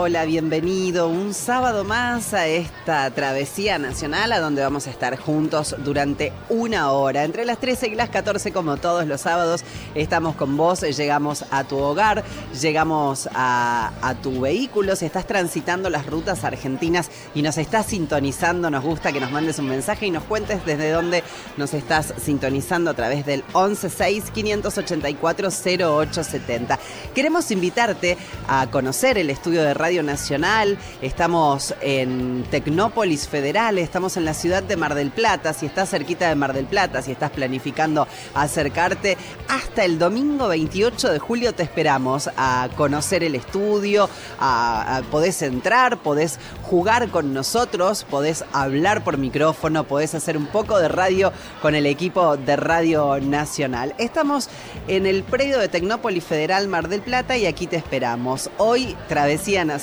[0.00, 5.74] hola, bienvenido un sábado más a esta travesía nacional a donde vamos a estar juntos
[5.78, 7.24] durante una hora.
[7.24, 9.64] Entre las 13 y las 14, como todos los sábados,
[9.96, 12.22] estamos con vos, llegamos a tu hogar,
[12.60, 13.90] llegamos a,
[14.22, 19.18] tu vehículo, si estás transitando las rutas argentinas y nos estás sintonizando, nos gusta que
[19.18, 21.24] nos mandes un mensaje y nos cuentes desde dónde
[21.56, 26.78] nos estás sintonizando a través del 116 584 0870.
[27.16, 30.76] Queremos invitarte a conocer el estudio de Radio Nacional.
[31.00, 35.54] Estamos en Tecnópolis Federal, estamos en la ciudad de Mar del Plata.
[35.54, 39.16] Si estás cerquita de Mar del Plata, si estás planificando acercarte,
[39.48, 45.96] hasta el domingo 28 de julio te esperamos a conocer el estudio, a, podés entrar,
[46.02, 51.32] podés jugar con nosotros, podés hablar por micrófono, podés hacer un poco de radio
[51.62, 53.94] con el equipo de Radio Nacional.
[53.96, 54.50] Estamos
[54.86, 58.50] en el predio de Tecnópolis Federal Mar del Plata y aquí te esperamos.
[58.58, 59.77] Hoy Travesía Nacional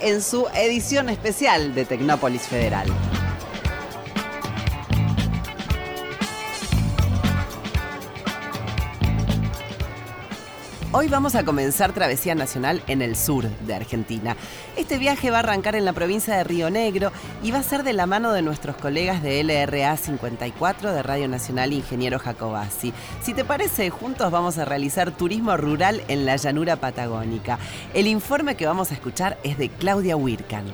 [0.00, 2.88] en su edición especial de Tecnópolis Federal.
[10.92, 14.36] Hoy vamos a comenzar Travesía Nacional en el sur de Argentina.
[14.76, 17.12] Este viaje va a arrancar en la provincia de Río Negro
[17.44, 21.28] y va a ser de la mano de nuestros colegas de LRA 54 de Radio
[21.28, 22.92] Nacional Ingeniero Jacobasi.
[23.22, 27.60] Si te parece, juntos vamos a realizar turismo rural en la llanura patagónica.
[27.94, 30.64] El informe que vamos a escuchar es de Claudia Wirkan.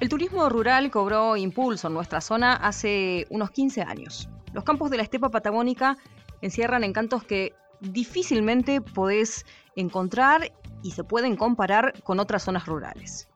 [0.00, 4.28] El turismo rural cobró impulso en nuestra zona hace unos 15 años.
[4.54, 5.98] Los campos de la estepa patagónica
[6.40, 9.44] encierran encantos que difícilmente podés
[9.76, 10.52] encontrar
[10.82, 13.28] y se pueden comparar con otras zonas rurales.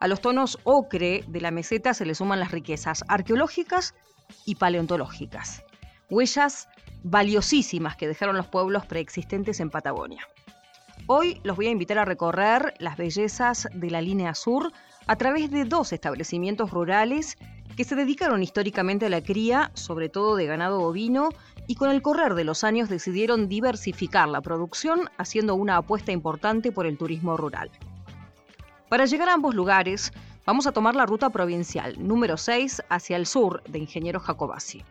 [0.00, 3.94] A los tonos ocre de la meseta se le suman las riquezas arqueológicas
[4.44, 5.64] y paleontológicas,
[6.08, 6.68] huellas
[7.02, 10.26] valiosísimas que dejaron los pueblos preexistentes en Patagonia.
[11.06, 14.72] Hoy los voy a invitar a recorrer las bellezas de la línea sur
[15.06, 17.36] a través de dos establecimientos rurales
[17.76, 21.30] que se dedicaron históricamente a la cría, sobre todo de ganado bovino,
[21.68, 26.72] y con el correr de los años decidieron diversificar la producción haciendo una apuesta importante
[26.72, 27.70] por el turismo rural.
[28.88, 30.10] Para llegar a ambos lugares,
[30.46, 34.82] vamos a tomar la ruta provincial número 6 hacia el sur de Ingeniero Jacobasi.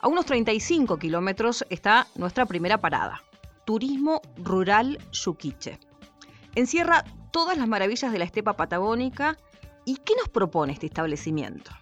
[0.00, 3.20] A unos 35 kilómetros está nuestra primera parada,
[3.64, 5.80] Turismo Rural Yuquiche.
[6.54, 9.36] Encierra todas las maravillas de la estepa patagónica
[9.84, 11.72] y ¿qué nos propone este establecimiento?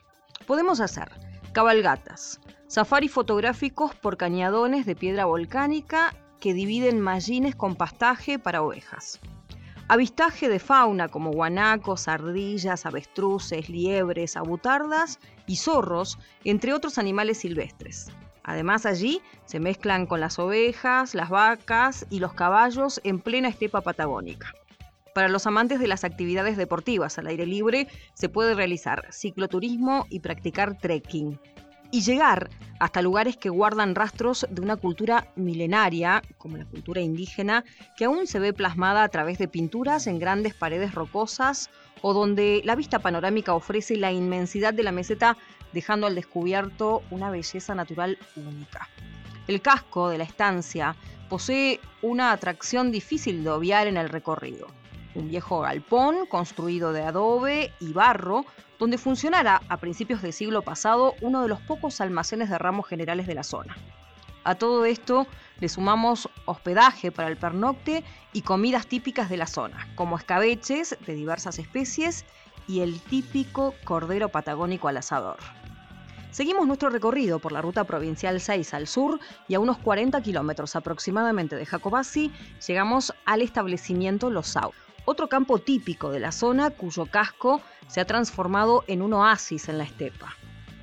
[0.47, 1.11] Podemos hacer
[1.53, 9.19] cabalgatas, Safaris fotográficos por cañadones de piedra volcánica que dividen mallines con pastaje para ovejas.
[9.89, 18.13] Avistaje de fauna como guanacos, ardillas, avestruces, liebres, abutardas y zorros, entre otros animales silvestres.
[18.45, 23.81] Además allí se mezclan con las ovejas, las vacas y los caballos en plena estepa
[23.81, 24.55] patagónica.
[25.13, 30.21] Para los amantes de las actividades deportivas al aire libre se puede realizar cicloturismo y
[30.21, 31.37] practicar trekking
[31.91, 37.65] y llegar hasta lugares que guardan rastros de una cultura milenaria, como la cultura indígena,
[37.97, 41.69] que aún se ve plasmada a través de pinturas en grandes paredes rocosas
[42.01, 45.37] o donde la vista panorámica ofrece la inmensidad de la meseta,
[45.73, 48.89] dejando al descubierto una belleza natural única.
[49.47, 50.97] El casco de la estancia
[51.29, 54.69] posee una atracción difícil de obviar en el recorrido.
[55.15, 58.47] Un viejo galpón construido de adobe y barro
[58.81, 63.27] donde funcionara a principios del siglo pasado uno de los pocos almacenes de ramos generales
[63.29, 63.77] de la zona.
[64.43, 65.27] A todo esto
[65.61, 68.03] le sumamos hospedaje para el pernocte
[68.33, 72.25] y comidas típicas de la zona, como escabeches de diversas especies
[72.67, 75.37] y el típico cordero patagónico al asador.
[76.31, 80.75] Seguimos nuestro recorrido por la ruta provincial 6 al sur y a unos 40 kilómetros
[80.75, 82.33] aproximadamente de Jacobasi
[82.67, 84.73] llegamos al establecimiento Los Sau,
[85.11, 89.79] otro campo típico de la zona cuyo casco se ha transformado en un oasis en
[89.79, 90.37] la estepa.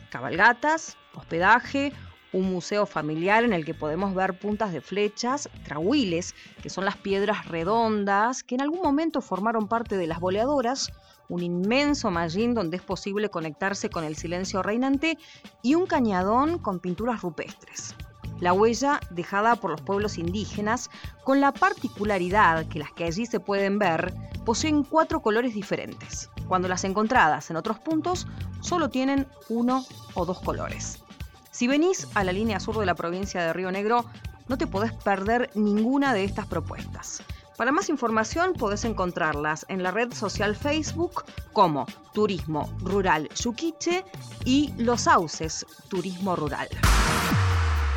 [0.10, 1.94] Cabalgatas, hospedaje,
[2.34, 6.98] un museo familiar en el que podemos ver puntas de flechas, trahuiles, que son las
[6.98, 10.92] piedras redondas que en algún momento formaron parte de las boleadoras,
[11.30, 15.18] un inmenso mallín donde es posible conectarse con el silencio reinante
[15.64, 17.96] y un cañadón con pinturas rupestres
[18.40, 20.90] la huella dejada por los pueblos indígenas,
[21.24, 24.14] con la particularidad que las que allí se pueden ver
[24.46, 28.28] poseen cuatro colores diferentes, cuando las encontradas en otros puntos
[28.62, 31.04] solo tienen uno o dos colores.
[31.52, 34.06] Si venís a la línea sur de la provincia de Río Negro,
[34.48, 37.24] no te podés perder ninguna de estas propuestas.
[37.58, 41.24] Para más información podés encontrarlas en la red social Facebook
[41.54, 44.06] como Turismo Rural Yuquiche
[44.46, 46.68] y Los Sauces Turismo Rural.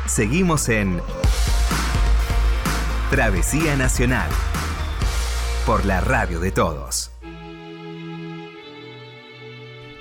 [0.07, 1.01] Seguimos en
[3.09, 4.29] Travesía Nacional
[5.65, 7.10] por la radio de todos.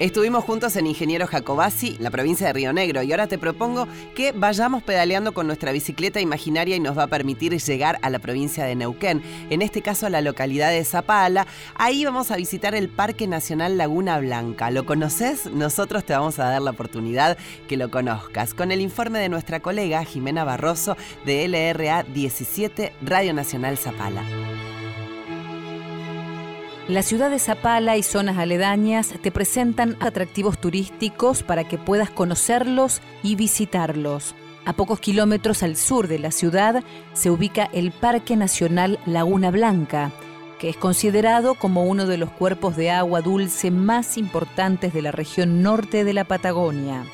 [0.00, 4.32] Estuvimos juntos en Ingeniero Jacobasi, la provincia de Río Negro, y ahora te propongo que
[4.32, 8.64] vayamos pedaleando con nuestra bicicleta imaginaria y nos va a permitir llegar a la provincia
[8.64, 9.20] de Neuquén,
[9.50, 11.46] en este caso a la localidad de Zapala.
[11.74, 14.70] Ahí vamos a visitar el Parque Nacional Laguna Blanca.
[14.70, 15.44] ¿Lo conoces?
[15.52, 17.36] Nosotros te vamos a dar la oportunidad
[17.68, 20.96] que lo conozcas con el informe de nuestra colega Jimena Barroso
[21.26, 24.24] de LRA 17 Radio Nacional Zapala.
[26.90, 33.00] La ciudad de Zapala y zonas aledañas te presentan atractivos turísticos para que puedas conocerlos
[33.22, 34.34] y visitarlos.
[34.64, 36.82] A pocos kilómetros al sur de la ciudad
[37.12, 40.10] se ubica el Parque Nacional Laguna Blanca,
[40.58, 45.12] que es considerado como uno de los cuerpos de agua dulce más importantes de la
[45.12, 47.04] región norte de la Patagonia.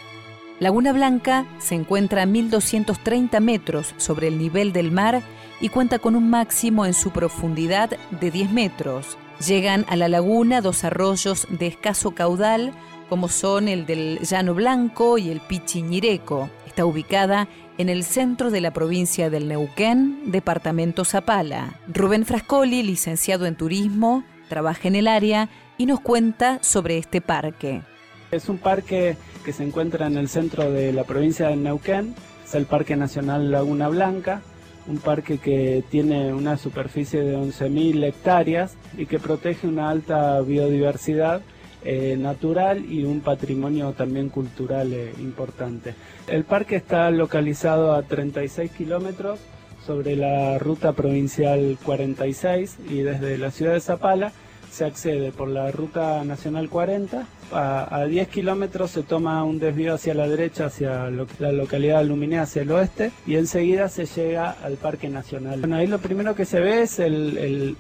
[0.59, 5.21] Laguna Blanca se encuentra a 1.230 metros sobre el nivel del mar
[5.61, 9.19] y cuenta con un máximo en su profundidad de 10 metros.
[9.45, 12.73] Llegan a la laguna dos arroyos de escaso caudal,
[13.09, 16.49] como son el del Llano Blanco y el Pichiñireco.
[16.67, 17.47] Está ubicada
[17.77, 21.79] en el centro de la provincia del Neuquén, departamento Zapala.
[21.87, 27.83] Rubén Frascoli, licenciado en turismo, trabaja en el área y nos cuenta sobre este parque.
[28.31, 32.55] Es un parque que se encuentra en el centro de la provincia del Neuquén, es
[32.55, 34.41] el Parque Nacional Laguna Blanca,
[34.89, 41.43] un parque que tiene una superficie de 11.000 hectáreas y que protege una alta biodiversidad
[41.85, 45.95] eh, natural y un patrimonio también cultural eh, importante.
[46.27, 49.39] El parque está localizado a 36 kilómetros
[49.87, 54.33] sobre la ruta provincial 46 y desde la ciudad de Zapala
[54.77, 57.27] se accede por la ruta nacional 40.
[57.51, 61.09] A, 10 kilómetros se toma un desvío hacia la derecha, hacia
[61.39, 65.61] la localidad de Luminé, hacia el oeste, y enseguida se llega al Parque Nacional.
[65.61, 67.01] Bueno, ahí lo primero que se ve es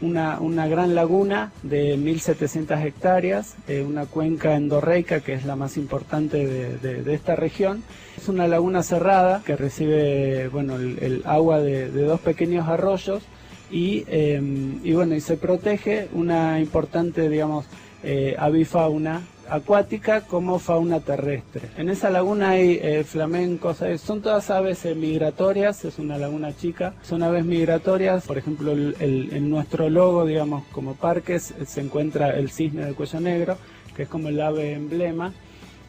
[0.00, 6.46] una, gran laguna de 1.700 hectáreas, eh, una cuenca endorreica que es la más importante
[6.46, 7.82] de, esta región.
[8.16, 13.22] Es una laguna cerrada que recibe bueno, el, agua de dos pequeños arroyos
[13.70, 17.66] y, em, y bueno, y se protege una importante, digamos,
[18.02, 21.70] eh, avifauna acuática como fauna terrestre.
[21.76, 26.94] En esa laguna hay eh, flamencos, son todas aves eh, migratorias, es una laguna chica,
[27.02, 32.86] son aves migratorias, por ejemplo en nuestro logo, digamos, como parques se encuentra el cisne
[32.86, 33.56] de cuello negro,
[33.96, 35.32] que es como el ave emblema,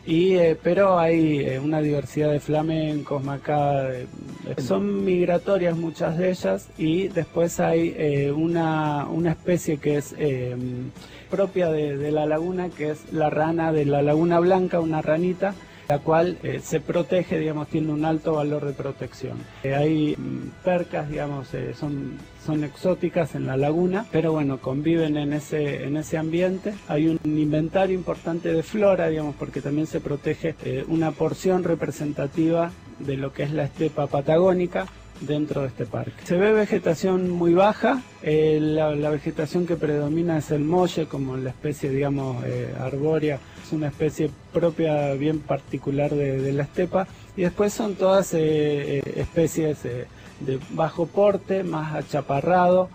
[0.07, 3.89] y, eh, pero hay eh, una diversidad de flamencos, macá,
[4.57, 10.15] son migratorias muchas de ellas y después hay eh, una, una, especie que es
[11.29, 15.55] propia de, de, la laguna, que es la rana de la laguna blanca, una ranita,
[15.87, 19.37] la cual eh, se protege, digamos, tiene un alto valor de protección.
[19.63, 25.17] Eh, hay mm, percas, digamos, eh, son, son exóticas en la laguna, pero bueno, conviven
[25.17, 26.73] en ese, en ese ambiente.
[26.87, 30.55] Hay un inventario importante de flora, digamos, porque también se protege
[30.87, 34.87] una porción representativa de lo que es la estepa patagónica
[35.21, 36.13] dentro de este parque.
[36.23, 41.89] Se ve vegetación muy baja, la, vegetación que predomina es el molle como la especie,
[41.89, 42.43] digamos,
[42.79, 48.39] arbórea es una especie propia bien particular de, la estepa y después son todas eh,
[48.39, 50.07] eh, especies eh,
[50.39, 52.89] de bajo porte, más achaparrado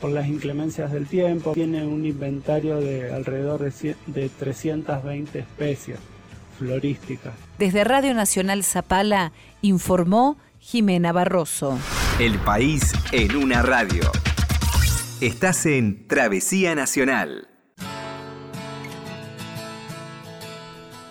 [0.00, 1.52] por las inclemencias del tiempo.
[1.52, 5.98] Tiene un inventario de alrededor de, de 320 especies
[6.58, 7.34] florísticas.
[7.58, 10.36] Desde Radio Nacional Zapala informó
[10.68, 11.78] Jimena Barroso.
[12.18, 14.10] El país en una radio.
[15.20, 17.55] Estás en Travesía Nacional.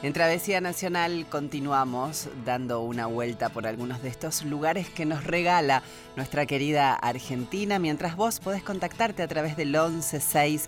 [0.05, 5.81] En Travesía Nacional continuamos dando una vuelta por algunos de estos lugares que nos regala
[6.15, 10.19] nuestra querida Argentina, mientras vos podés contactarte a través del 11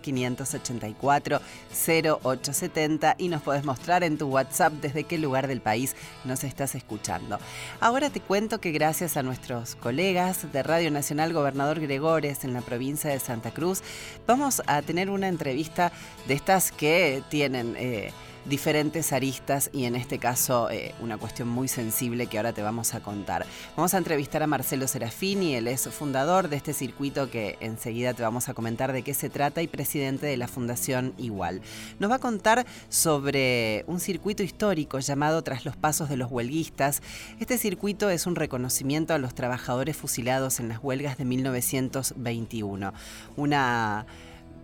[0.02, 1.40] 584
[1.70, 6.74] 0870 y nos podés mostrar en tu WhatsApp desde qué lugar del país nos estás
[6.74, 7.38] escuchando.
[7.80, 12.62] Ahora te cuento que gracias a nuestros colegas de Radio Nacional Gobernador Gregores en la
[12.62, 13.84] provincia de Santa Cruz,
[14.26, 15.92] vamos a tener una entrevista
[16.28, 17.76] de estas que tienen...
[17.78, 18.12] Eh,
[18.50, 22.94] diferentes aristas y en este caso eh, una cuestión muy sensible que ahora te vamos
[22.94, 23.46] a contar.
[23.76, 28.24] Vamos a entrevistar a Marcelo Serafini, él es fundador de este circuito que enseguida te
[28.24, 31.62] vamos a comentar de qué se trata y presidente de la Fundación Igual.
[32.00, 37.02] Nos va a contar sobre un circuito histórico llamado Tras los Pasos de los Huelguistas.
[37.40, 42.94] Este circuito es un reconocimiento a los trabajadores fusilados en las huelgas de 1921.
[43.36, 44.06] Una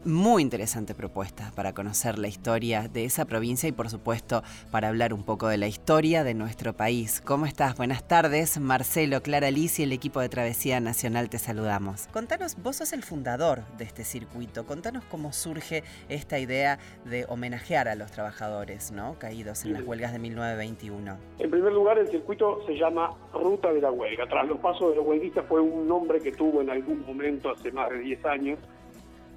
[0.05, 5.13] muy interesante propuesta para conocer la historia de esa provincia y por supuesto para hablar
[5.13, 7.21] un poco de la historia de nuestro país.
[7.21, 7.77] ¿Cómo estás?
[7.77, 8.59] Buenas tardes.
[8.59, 12.07] Marcelo, Clara Liz y el equipo de Travesía Nacional te saludamos.
[12.07, 14.65] Contanos, vos sos el fundador de este circuito.
[14.65, 19.17] Contanos cómo surge esta idea de homenajear a los trabajadores ¿no?
[19.19, 21.17] caídos en las huelgas de 1921.
[21.39, 24.27] En primer lugar, el circuito se llama Ruta de la Huelga.
[24.27, 27.71] Tras los pasos de los huelguistas fue un nombre que tuvo en algún momento hace
[27.71, 28.59] más de 10 años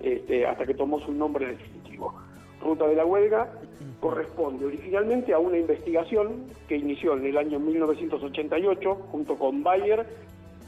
[0.00, 2.14] este, hasta que tomó su nombre definitivo.
[2.60, 3.48] Ruta de la Huelga
[4.00, 10.06] corresponde originalmente a una investigación que inició en el año 1988 junto con Bayer,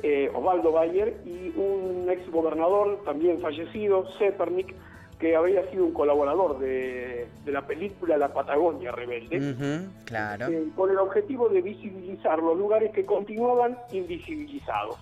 [0.02, 4.74] eh, Osvaldo Bayer y un ex gobernador también fallecido, Zepernik,
[5.18, 10.46] que había sido un colaborador de, la película La Patagonia Rebelde, claro.
[10.46, 14.96] Eh, con el objetivo de visibilizar los lugares que continuaban invisibilizados.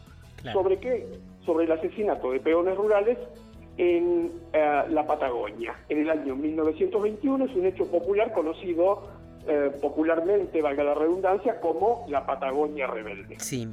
[0.52, 1.06] ¿Sobre qué?
[1.44, 3.18] Sobre el asesinato de peones rurales
[3.78, 5.74] en eh, la Patagonia.
[5.88, 9.08] En el año 1921 es un hecho popular conocido
[9.46, 13.38] eh, popularmente, valga la redundancia, como la Patagonia Rebelde.
[13.38, 13.68] Sí,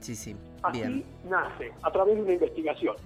[0.00, 0.36] sí, sí.
[0.62, 2.96] Así nace, a través de una investigación.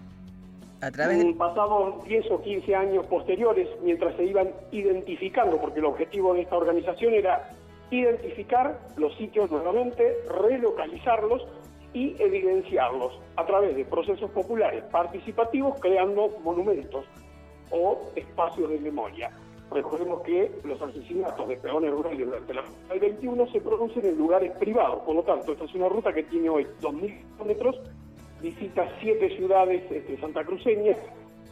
[0.83, 1.33] A través de...
[1.33, 6.57] Pasamos 10 o 15 años posteriores, mientras se iban identificando, porque el objetivo de esta
[6.57, 7.51] organización era
[7.91, 11.47] identificar los sitios nuevamente, relocalizarlos
[11.97, 17.07] y evidenciarlos a través de procesos populares participativos creando monumentos
[17.71, 19.31] o espacios de memoria.
[19.71, 24.53] Recordemos que los asesinatos de peones rurales durante la del 21 se producen en lugares
[24.59, 27.81] privados, por lo tanto, esta es una ruta que tiene hoy 2.000 kilómetros,
[28.43, 30.99] visita siete ciudades este, santacruceñas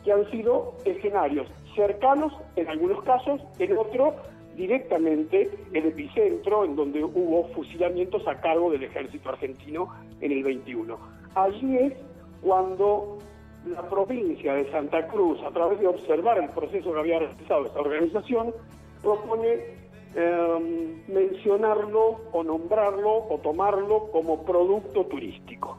[0.05, 4.13] que han sido escenarios cercanos en algunos casos, en otros
[4.57, 9.89] directamente el epicentro en donde hubo fusilamientos a cargo del ejército argentino
[10.21, 10.99] en el 21.
[11.35, 11.93] Allí es
[12.41, 13.19] cuando
[13.67, 17.81] la provincia de Santa Cruz, a través de observar el proceso que había realizado esta
[17.81, 18.55] organización,
[19.03, 19.85] propone
[20.15, 25.79] em, mencionarlo o nombrarlo o tomarlo como producto turístico.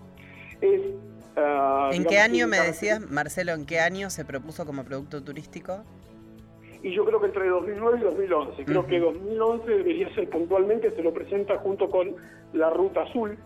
[1.37, 5.83] Ah, ¿En qué año me decías, Marcelo, en qué año se propuso como producto turístico?
[6.83, 8.65] Y yo creo que entre 2009 y 2011.
[8.65, 12.15] Creo que 2011 debería ser puntualmente, se lo presenta junto con
[12.53, 13.37] la Ruta Azul,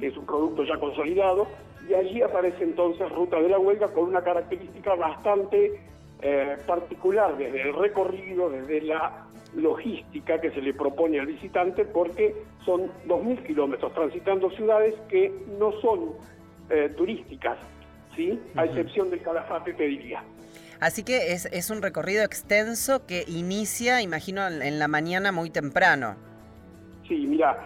[0.00, 1.46] que es un producto ya consolidado,
[1.88, 5.80] y allí aparece entonces Ruta de la Huelga con una característica bastante
[6.20, 12.34] eh, particular desde el recorrido, desde la logística que se le propone al visitante, porque
[12.64, 16.12] son 2.000 kilómetros transitando ciudades que no son
[16.70, 17.58] eh, turísticas,
[18.16, 18.40] ¿sí?
[18.54, 20.22] a excepción del Calafate, te diría.
[20.82, 26.16] Así que es, es un recorrido extenso que inicia, imagino, en la mañana muy temprano.
[27.06, 27.56] Sí, mira,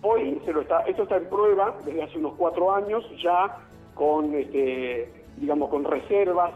[0.00, 3.58] hoy se lo está, esto está en prueba desde hace unos cuatro años, ya
[3.96, 6.52] con, este, digamos, con reservas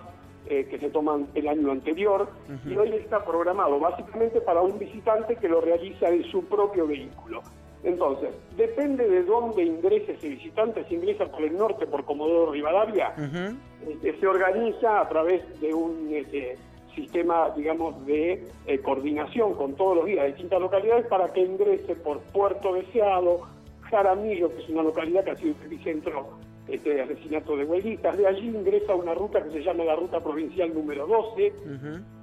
[0.49, 2.31] eh, que se toman el año anterior,
[2.65, 7.43] y hoy está programado básicamente para un visitante que lo realiza en su propio vehículo.
[7.85, 13.15] Entonces, depende de dónde ingrese ese visitante, si ingresa por el norte, por Comodoro Rivadavia,
[13.87, 16.57] este, se organiza a través de un este,
[16.95, 21.95] sistema, digamos, de eh, coordinación con todos los días de distintas localidades para que ingrese
[21.97, 23.43] por Puerto Deseado,
[23.83, 26.27] Jaramillo, que es una localidad que ha sido epicentro
[26.67, 28.17] este, de asesinato de huelguitas.
[28.17, 31.53] De allí ingresa una ruta que se llama la Ruta Provincial número 12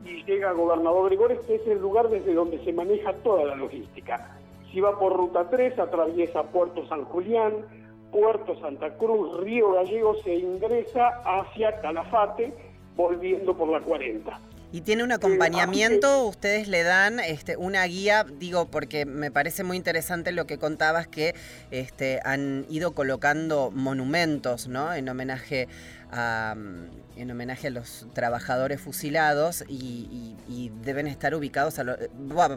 [0.04, 3.56] y llega a Gobernador Gregores, que es el lugar desde donde se maneja toda la
[3.56, 4.38] logística.
[4.74, 7.54] Si va por ruta 3, atraviesa Puerto San Julián,
[8.12, 12.52] Puerto Santa Cruz, Río Gallegos se ingresa hacia Calafate,
[12.96, 14.40] volviendo por la 40.
[14.72, 16.26] ¿Y tiene un acompañamiento?
[16.26, 18.26] ¿Ustedes le dan este, una guía?
[18.40, 21.36] Digo, porque me parece muy interesante lo que contabas, que
[21.70, 24.92] este, han ido colocando monumentos, ¿no?
[24.92, 25.68] En homenaje
[26.14, 26.56] a,
[27.18, 30.36] en homenaje a los trabajadores fusilados y,
[30.84, 31.96] deben estar ubicados, a lo,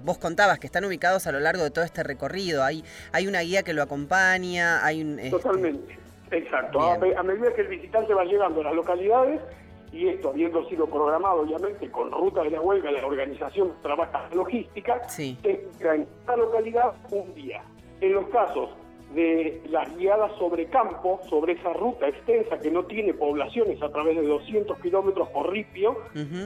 [0.02, 3.40] vos contabas que están ubicados a lo largo de todo este recorrido, hay, hay una
[3.40, 5.18] guía que lo acompaña, hay un...
[5.18, 5.96] Este, Totalmente,
[6.32, 6.80] exacto.
[6.80, 9.40] A, medida que el visitante va llegando a las localidades,
[9.92, 15.08] y esto habiendo sido programado obviamente con ruta de la huelga, la organización trabaja logística,
[15.08, 15.38] sí.
[15.44, 17.62] en cada localidad un día.
[18.00, 18.70] En los casos
[19.14, 24.16] de las guiadas sobre campo, sobre esa ruta extensa que no tiene poblaciones a través
[24.16, 25.96] de 200 kilómetros por ripio,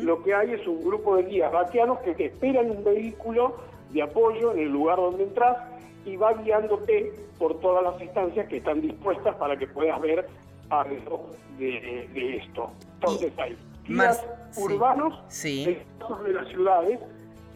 [0.02, 3.56] lo que hay es un grupo de guías vaqueanos que te esperan un vehículo
[3.90, 5.56] de apoyo en el lugar donde entras
[6.04, 10.26] y va guiándote por todas las instancias que están dispuestas para que puedas ver
[10.68, 12.70] algo de, esto.
[12.94, 14.24] Entonces hay guías
[14.56, 15.64] urbanos sí.
[16.24, 17.00] de las ciudades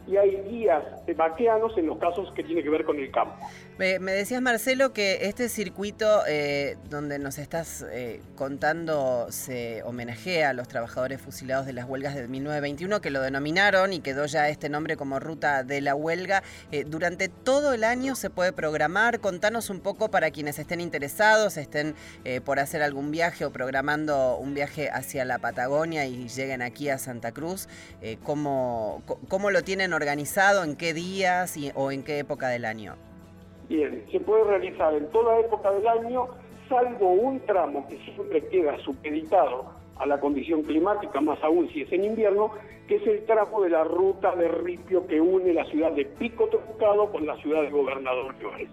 [0.07, 0.85] y hay guías
[1.17, 3.37] vaqueanos en los casos que tiene que ver con el campo.
[3.77, 10.53] Me, decías, Marcelo, que este circuito eh, donde nos estás eh, contando se homenajea a
[10.53, 14.69] los trabajadores fusilados de las huelgas de 1921, que lo denominaron y quedó ya este
[14.69, 16.45] nombre como Ruta de la Huelga.
[16.71, 19.19] Eh, durante todo el año se puede programar.
[19.19, 21.97] Contanos un poco para quienes estén interesados, estén
[22.45, 26.99] por hacer algún viaje o programando un viaje hacia la Patagonia y lleguen aquí a
[26.99, 27.69] Santa Cruz,
[28.23, 30.63] ¿cómo, ¿cómo lo tienen organizado?
[30.63, 32.97] ¿En qué días o en qué época del año?
[33.69, 36.29] Bien, se puede realizar en toda época del año,
[36.69, 39.65] salvo un tramo que siempre queda supeditado
[39.97, 42.51] a la condición climática, más aún si es en invierno,
[42.89, 46.49] que es el tramo de la ruta de ripio que une la ciudad de Pico
[46.49, 48.69] Trucado con la ciudad de Gobernador Llores.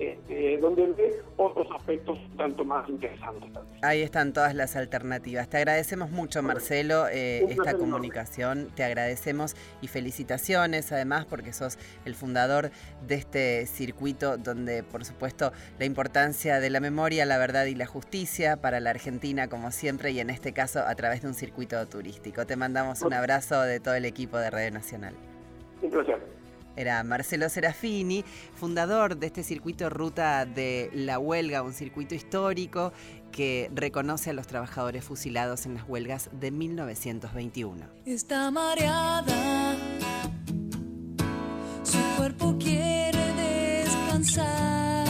[0.00, 3.50] este, donde ve otros aspectos tanto más interesantes.
[3.82, 5.46] Ahí están todas las alternativas.
[5.50, 8.70] Te agradecemos mucho, Marcelo, eh, esta comunicación.
[8.74, 12.70] Te agradecemos y felicitaciones, además, porque sos el fundador
[13.06, 17.84] de este circuito donde, por supuesto, la importancia de la memoria, la verdad y la
[17.84, 21.86] justicia para la Argentina, como siempre, y en este caso a través de un circuito
[21.86, 22.46] turístico.
[22.46, 25.12] Te mandamos un abrazo de todo el equipo de Radio Nacional.
[25.82, 26.39] Un placer.
[26.80, 32.94] Era Marcelo Serafini, fundador de este circuito Ruta de la Huelga, un circuito histórico
[33.32, 37.84] que reconoce a los trabajadores fusilados en las huelgas de 1921.
[38.06, 39.76] Está mareada,
[41.82, 43.34] su cuerpo quiere
[43.82, 45.06] descansar.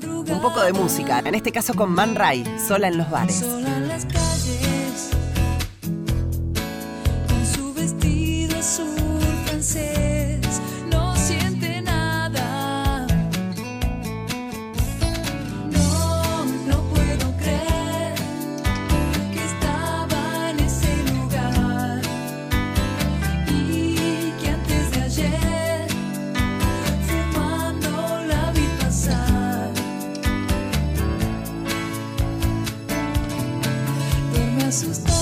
[0.00, 3.44] un poco de música, en este caso con Man Ray, sola en los bares.
[34.68, 35.15] assustar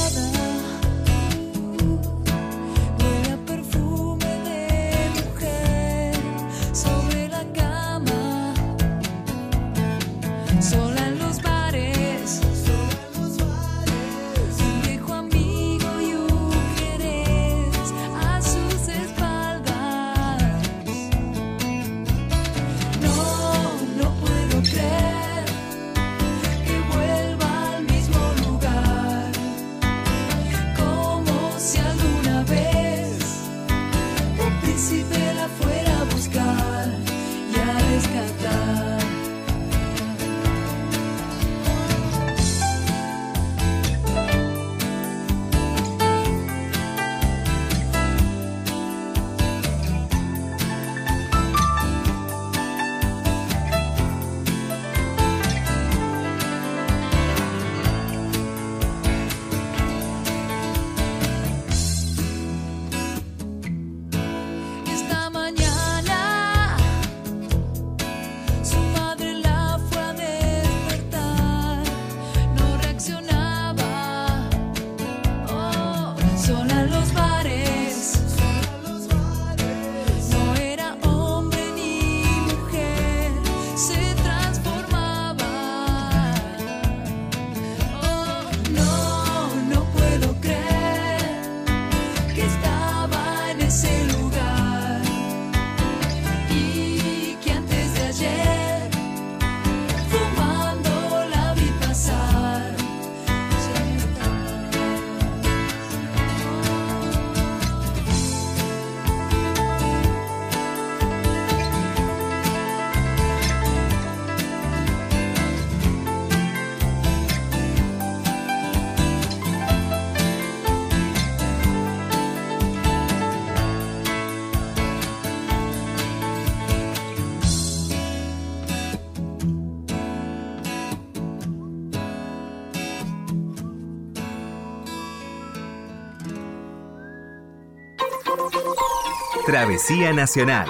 [139.65, 140.69] Travesía Nacional.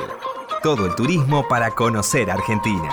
[0.62, 2.88] Todo el turismo para conocer Argentina.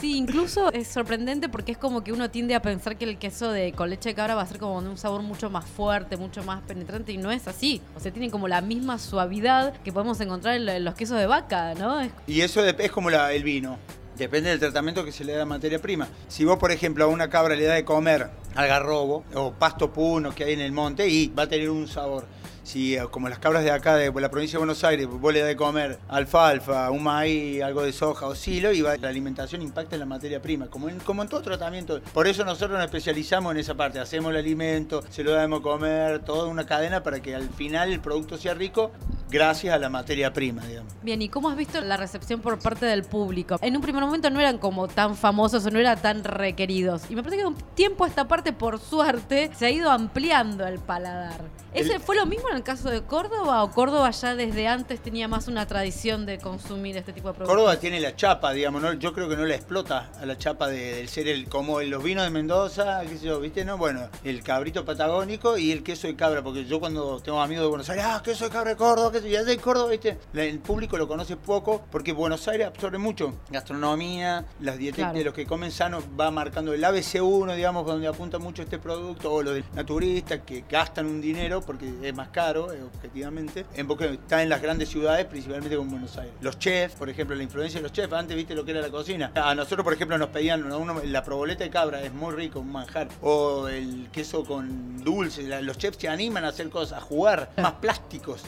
[0.01, 3.51] Sí, incluso es sorprendente porque es como que uno tiende a pensar que el queso
[3.51, 6.16] de con leche de cabra va a ser como de un sabor mucho más fuerte,
[6.16, 7.83] mucho más penetrante y no es así.
[7.96, 11.18] O sea, tiene como la misma suavidad que podemos encontrar en lo- en los quesos
[11.18, 12.09] de vaca, ¿no?
[12.29, 13.77] Y eso es como la- el vino.
[14.18, 16.09] Depende del tratamiento que se le da a la materia prima.
[16.26, 20.35] Si vos, por ejemplo, a una cabra le das de comer algarrobo o pasto puno
[20.35, 22.24] que hay en el monte y va a tener un sabor.
[22.64, 25.38] Si, eh, como las cabras de acá, de la provincia de Buenos Aires, vos le
[25.38, 29.94] das de comer alfalfa, un maíz, algo de soja o silo, y la alimentación impacta
[29.94, 32.00] en la materia prima, como en, como en todo tratamiento.
[32.12, 34.00] Por eso nosotros nos especializamos en esa parte.
[34.00, 37.90] Hacemos el alimento, se lo damos a comer, toda una cadena para que al final
[37.90, 38.90] el producto sea rico
[39.31, 40.93] gracias a la materia prima, digamos.
[41.03, 43.57] Bien, ¿y cómo has visto la recepción por parte del público?
[43.62, 47.03] En un primer momento no eran como tan famosos o no eran tan requeridos.
[47.11, 49.91] Y me parece que de un tiempo a esta parte, por suerte, se ha ido
[49.91, 51.41] ampliando el paladar.
[51.75, 55.01] ¿Ese El- fue lo mismo en el caso de Córdoba o Córdoba ya desde antes
[55.01, 57.55] tenía más una tradición de consumir este tipo de productos?
[57.57, 58.95] Córdoba tiene la chapa, digamos, ¿no?
[58.95, 62.03] yo creo que no la explota a la chapa de- del ser el como los
[62.03, 63.64] vinos de Mendoza, qué sé yo, ¿viste?
[63.67, 67.64] No, bueno, el cabrito patagónico y el queso de cabra, porque yo cuando tengo amigos
[67.64, 70.18] de Buenos Aires, ah, queso de cabra de Córdoba, y allá en Córdoba, ¿viste?
[70.35, 75.18] El público lo conoce poco porque Buenos Aires absorbe mucho gastronomía, las dietas Claro.
[75.18, 79.33] de los que comen sano va marcando el ABC1, digamos, donde apunta mucho este producto,
[79.33, 83.87] o los de naturistas que gastan un dinero porque es más caro, eh, objetivamente, en
[83.87, 86.35] porque está en las grandes ciudades, principalmente como Buenos Aires.
[86.40, 88.90] Los chefs, por ejemplo, la influencia de los chefs, antes viste lo que era la
[88.90, 89.31] cocina.
[89.35, 92.72] A nosotros, por ejemplo, nos pedían uno, la proboleta de cabra, es muy rico, un
[92.72, 97.50] manjar, o el queso con dulce, los chefs se animan a hacer cosas, a jugar,
[97.57, 98.42] más plásticos.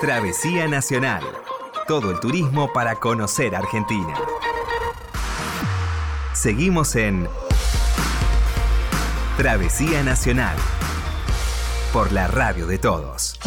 [0.00, 1.22] Travesía Nacional.
[1.86, 4.14] Todo el turismo para conocer Argentina.
[6.32, 7.28] Seguimos en
[9.36, 10.56] Travesía Nacional.
[11.92, 13.38] Por la radio de todos.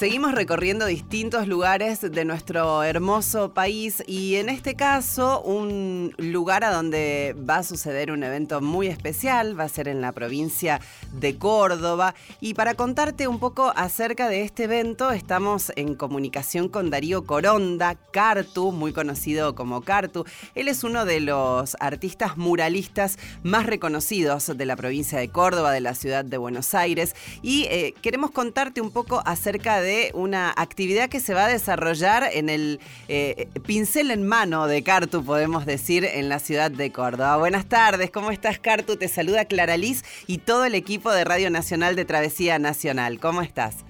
[0.00, 6.72] Seguimos recorriendo distintos lugares de nuestro hermoso país y en este caso un lugar a
[6.72, 10.80] donde va a suceder un evento muy especial, va a ser en la provincia
[11.12, 12.14] de Córdoba.
[12.40, 17.94] Y para contarte un poco acerca de este evento estamos en comunicación con Darío Coronda,
[18.10, 20.24] Cartu, muy conocido como Cartu.
[20.54, 25.82] Él es uno de los artistas muralistas más reconocidos de la provincia de Córdoba, de
[25.82, 27.14] la ciudad de Buenos Aires.
[27.42, 32.28] Y eh, queremos contarte un poco acerca de una actividad que se va a desarrollar
[32.32, 37.36] en el eh, pincel en mano de Cartu, podemos decir, en la ciudad de Córdoba.
[37.36, 38.96] Buenas tardes, ¿cómo estás Cartu?
[38.96, 43.18] Te saluda Clara Liz y todo el equipo de Radio Nacional de Travesía Nacional.
[43.20, 43.84] ¿Cómo estás?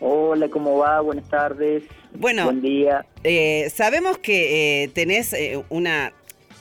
[0.00, 1.00] Hola, ¿cómo va?
[1.02, 1.84] Buenas tardes.
[2.14, 3.04] Bueno, Buen día.
[3.22, 6.14] Eh, sabemos que eh, tenés eh, una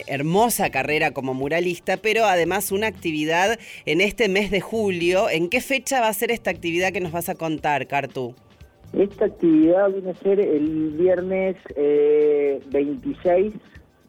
[0.08, 5.30] hermosa carrera como muralista, pero además una actividad en este mes de julio.
[5.30, 8.36] ¿En qué fecha va a ser esta actividad que nos vas a contar, Cartu?
[8.94, 13.54] Esta actividad viene a ser el viernes eh, 26.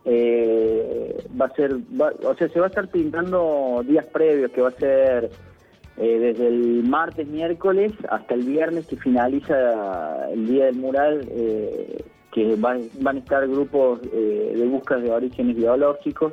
[0.07, 4.62] eh, va a ser, va- o sea, se va a estar pintando días previos, que
[4.62, 5.31] va a ser
[5.99, 12.03] eh, desde el martes, miércoles, hasta el viernes que finaliza el día del mural, eh,
[12.33, 16.33] que van, van a estar grupos eh, de búsqueda de orígenes biológicos,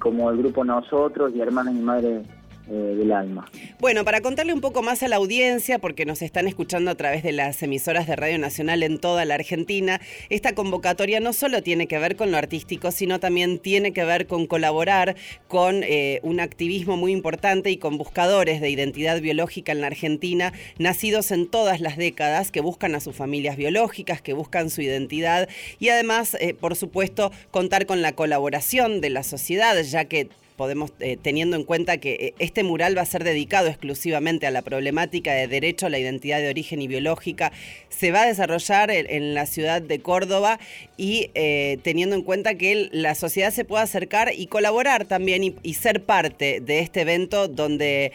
[0.00, 2.26] como el grupo Nosotros y Hermanas y Madres
[2.72, 3.50] eh, del Alma.
[3.80, 7.22] Bueno, para contarle un poco más a la audiencia, porque nos están escuchando a través
[7.22, 11.86] de las emisoras de Radio Nacional en toda la Argentina, esta convocatoria no solo tiene
[11.86, 15.16] que ver con lo artístico, sino también tiene que ver con colaborar
[15.48, 20.54] con eh, un activismo muy importante y con buscadores de identidad biológica en la Argentina,
[20.78, 25.46] nacidos en todas las décadas, que buscan a sus familias biológicas, que buscan su identidad
[25.78, 30.30] y además, eh, por supuesto, contar con la colaboración de la sociedad, ya que
[30.62, 34.52] podemos, eh, teniendo en cuenta que eh, este mural va a ser dedicado exclusivamente a
[34.52, 37.50] la problemática de derecho a la identidad de origen y biológica,
[37.88, 40.60] se va a desarrollar en, la ciudad de Córdoba
[40.96, 45.74] y eh, teniendo en cuenta que la sociedad se pueda acercar y colaborar también y,
[45.74, 48.12] ser parte de este evento donde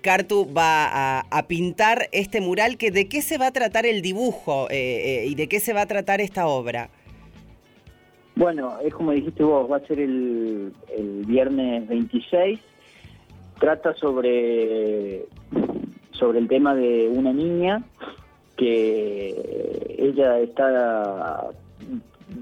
[0.00, 4.00] Cartu va a, a pintar este mural, que de qué se va a tratar el
[4.00, 6.88] dibujo y de qué se va a tratar esta obra.
[8.36, 12.58] Bueno, es como dijiste vos, va a ser el, el viernes 26.
[13.60, 15.26] Trata sobre,
[16.10, 17.84] sobre el tema de una niña
[18.56, 21.46] que ella está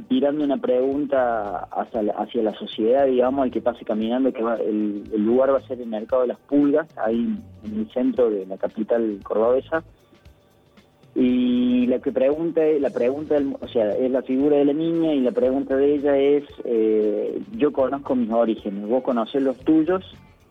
[0.09, 4.57] tirando una pregunta hacia la, hacia la sociedad, digamos, al que pase caminando, que va-
[4.57, 8.31] el, el lugar va a ser el Mercado de las Pulgas, ahí en el centro
[8.31, 9.83] de la capital cordobesa.
[11.14, 15.20] Y la que pregunta, la pregunta, o sea, es la figura de la niña y
[15.20, 20.03] la pregunta de ella es, eh, yo conozco mis orígenes, vos conocés los tuyos,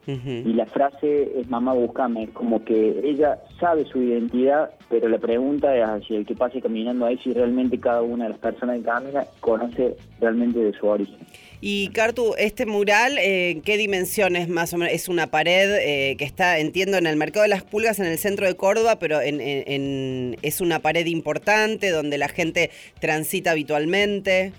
[0.07, 5.75] y la frase es mamá búscame, como que ella sabe su identidad, pero la pregunta
[5.75, 8.83] es hacia el que pase caminando ahí si realmente cada una de las personas que
[8.83, 11.19] camina conoce realmente de su origen.
[11.63, 14.95] Y Cartu, este mural, eh, ¿qué dimensiones más o menos?
[14.95, 18.17] Es una pared eh, que está, entiendo, en el Mercado de las Pulgas, en el
[18.17, 24.53] centro de Córdoba, pero en, es una pared importante donde la gente transita habitualmente.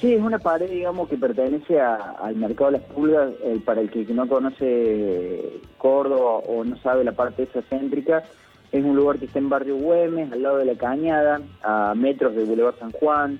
[0.00, 3.30] Sí, es una pared, digamos, que pertenece a- al mercado de las pulgas.
[3.44, 5.42] eh, para el que no conoce
[5.78, 8.24] Córdoba o no sabe la parte esa céntrica,
[8.72, 12.34] es un lugar que está en Barrio Güemes, al lado de la Cañada, a metros
[12.34, 13.38] de Boulevard San Juan,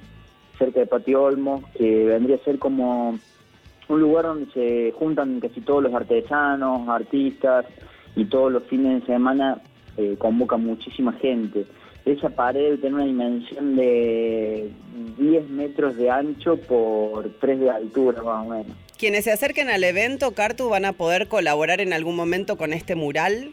[0.59, 3.19] cerca de Patio Olmo, que vendría a ser como
[3.89, 7.67] un lugar donde se juntan casi todos los artesanos, artistas,
[8.17, 9.61] y todos los fines de semana
[9.97, 11.67] eh, convoca muchísima gente.
[12.05, 14.71] Esa pared tiene una dimensión de
[15.19, 18.77] 10 metros de ancho por 3 de altura, más o menos.
[18.99, 22.95] Quienes se acerquen al evento, Cartu, van a poder colaborar en algún momento con este
[22.95, 23.53] mural.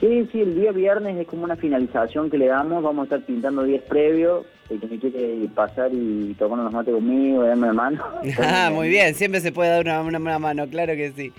[0.00, 3.26] Sí, sí, el día viernes es como una finalización que le damos, vamos a estar
[3.26, 7.72] pintando días previos, el que me quiere pasar y tomar unos mates conmigo, darme la
[7.72, 8.02] mano.
[8.40, 11.32] Ah, muy bien, siempre se puede dar una, una- una mano, claro que sí.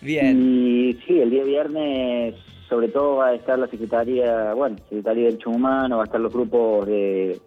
[0.00, 0.36] Bien.
[0.40, 2.34] Y sí, el día viernes
[2.68, 6.20] sobre todo va a estar la Secretaría, bueno, Secretaría de Derechos Humanos, va a estar
[6.20, 7.38] los grupos de,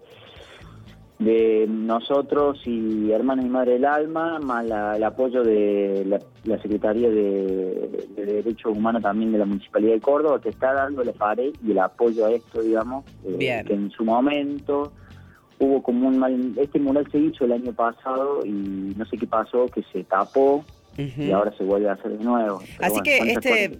[1.19, 6.62] de nosotros y Hermanos y Madre del Alma, más la- el apoyo de la, la
[6.62, 11.13] Secretaría de, de Derechos Humanos también de la Municipalidad de Córdoba, que está dando la
[11.13, 13.65] pared y el apoyo a esto, digamos, eh, Bien.
[13.65, 14.93] que en su momento
[15.59, 16.53] hubo como un mal...
[16.57, 20.63] Este mural se hizo el año pasado y no sé qué pasó, que se tapó
[20.97, 22.59] y ahora se vuelve a hacer de nuevo.
[22.59, 23.79] Pero Así bueno, que este,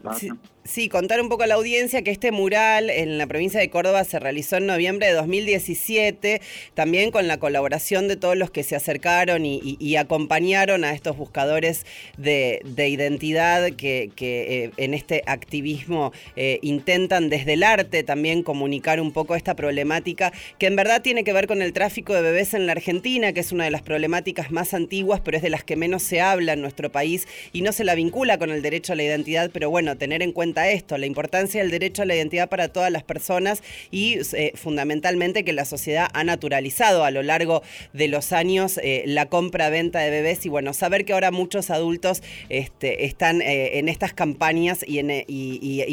[0.67, 4.03] sí, contar un poco a la audiencia que este mural en la provincia de Córdoba
[4.03, 6.41] se realizó en noviembre de 2017,
[6.73, 11.86] también con la colaboración de todos los que se acercaron y, acompañaron a estos buscadores
[12.17, 18.43] de, de identidad que, que, eh, en este activismo eh, intentan desde el arte también
[18.43, 22.21] comunicar un poco esta problemática que en verdad tiene que ver con el tráfico de
[22.21, 25.49] bebés en la Argentina, que es una de las problemáticas más antiguas, pero es de
[25.49, 28.62] las que menos se habla en nuestro país y no se la vincula con el
[28.62, 32.06] derecho a la identidad, pero bueno, tener en cuenta esto, la importancia del derecho a
[32.06, 37.12] la identidad para todas las personas y eh, fundamentalmente que la sociedad ha naturalizado a
[37.12, 37.62] lo largo
[37.93, 42.24] de los años eh, la compra-venta de bebés y bueno, saber que ahora muchos adultos
[42.50, 44.98] este, están eh, en estas campañas y,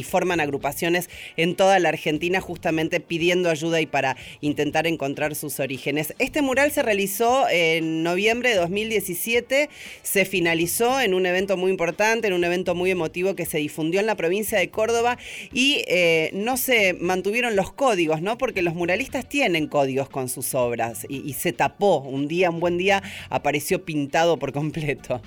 [0.05, 6.14] forman agrupaciones en toda la Argentina justamente pidiendo ayuda y para intentar encontrar sus orígenes.
[6.18, 9.70] Este mural se realizó en noviembre de 2017,
[10.03, 14.00] se finalizó en un evento muy importante, en un evento muy emotivo que se difundió
[14.00, 15.18] en la provincia de Córdoba
[15.52, 18.38] y eh, no se mantuvieron los códigos, ¿no?
[18.38, 21.98] Porque los muralistas tienen códigos con sus obras y, se tapó.
[21.98, 25.20] Un día, un buen día, apareció pintado por completo.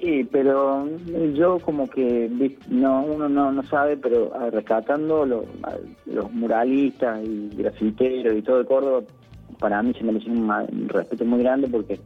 [0.00, 0.86] Sí, pero
[1.34, 2.30] yo como que
[2.68, 9.02] no uno no, no sabe, pero rescatando los muralistas y grafiteros y todo de Córdoba,
[9.58, 11.98] para mí se merecen un respeto muy grande porque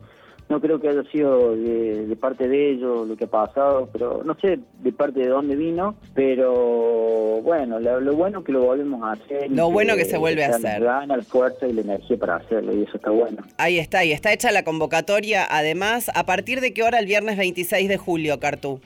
[0.48, 4.22] no creo que haya sido de, de parte de ellos lo que ha pasado, pero
[4.24, 9.02] no sé de parte de dónde vino, pero bueno, lo, lo bueno que lo volvemos
[9.02, 9.50] a hacer.
[9.50, 10.82] Lo bueno que se vuelve a hacer.
[10.82, 13.42] Gana la fuerza y la energía para hacerlo y eso está bueno.
[13.58, 15.46] Ahí está, y está hecha la convocatoria.
[15.48, 18.80] Además, ¿a partir de qué hora el viernes 26 de julio, Cartú?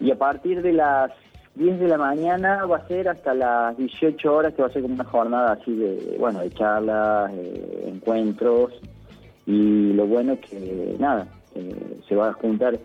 [0.00, 1.12] Y a partir de las
[1.54, 4.82] 10 de la mañana va a ser hasta las 18 horas, que va a ser
[4.82, 8.72] como una jornada así de, bueno, de charlas, eh, encuentros.
[9.46, 11.28] Y lo bueno es que, nada,
[12.08, 12.78] se va a juntar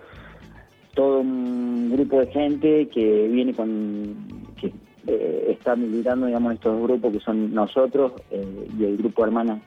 [0.94, 4.16] todo un grupo de gente que viene con,
[4.60, 4.74] que
[5.08, 9.62] eh, está militando, digamos, estos grupos que son nosotros eh, y el grupo Hermanas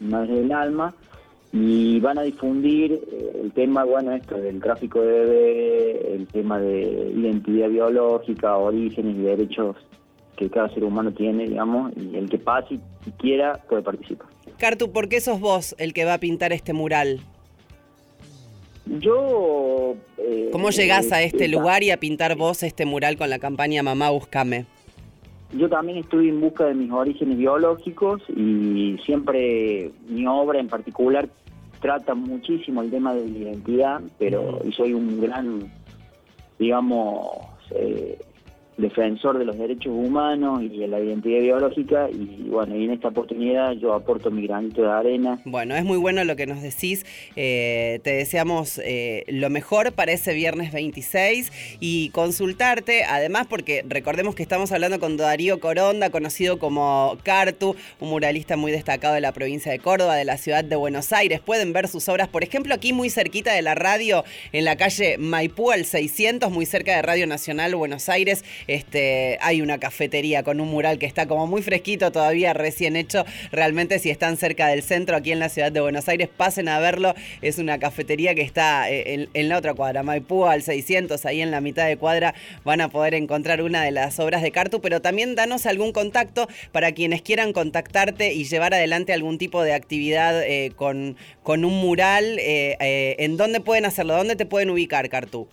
[0.00, 0.94] Madres del Alma
[1.52, 6.58] y van a difundir eh, el tema, bueno, esto del tráfico de bebé, el tema
[6.58, 9.76] de identidad biológica, orígenes y derechos
[10.36, 14.28] que cada ser humano tiene, digamos, y el que pase y quiera puede participar.
[14.58, 17.20] Cartu, ¿por qué sos vos el que va a pintar este mural?
[18.86, 19.94] Yo...
[20.18, 23.38] eh, ¿Cómo llegás a eh, este lugar y a pintar vos este mural con la
[23.38, 24.66] campaña Mamá Búscame?
[25.52, 31.28] Yo también estoy en busca de mis orígenes biológicos y siempre mi obra en particular
[31.80, 35.72] trata muchísimo el tema de la identidad, pero y soy un gran,
[36.58, 37.28] digamos,
[37.70, 38.18] eh,
[38.78, 43.08] defensor de los derechos humanos y de la identidad biológica y bueno, y en esta
[43.08, 47.04] oportunidad yo aporto mi granito de arena Bueno, es muy bueno lo que nos decís.
[47.34, 54.36] Eh, te deseamos eh, lo mejor para ese viernes 26 y consultarte, además porque recordemos
[54.36, 59.32] que estamos hablando con Darío Coronda, conocido como Cartu, un muralista muy destacado de la
[59.32, 61.40] provincia de Córdoba, de la ciudad de Buenos Aires.
[61.40, 65.18] Pueden ver sus obras, por ejemplo, aquí muy cerquita de la radio, en la calle
[65.18, 68.44] Maipú al 600, muy cerca de Radio Nacional Buenos Aires.
[68.68, 73.24] Este, hay una cafetería con un mural que está como muy fresquito todavía, recién hecho.
[73.50, 76.78] Realmente si están cerca del centro, aquí en la ciudad de Buenos Aires, pasen a
[76.78, 77.14] verlo.
[77.42, 81.50] Es una cafetería que está eh, en, la otra cuadra, Maipú al 600, ahí en
[81.50, 85.00] la mitad de cuadra van a poder encontrar una de las obras de Cartu, pero
[85.00, 90.42] también danos algún contacto para quienes quieran contactarte y llevar adelante algún tipo de actividad
[90.42, 91.16] eh, con,
[91.46, 92.38] un mural.
[92.38, 94.14] eh, ¿En dónde pueden hacerlo?
[94.14, 95.48] ¿Dónde te pueden ubicar, Cartu?